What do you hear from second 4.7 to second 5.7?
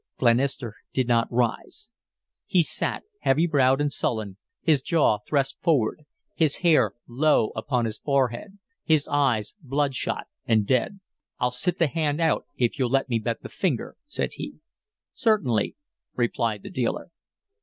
jaw thrust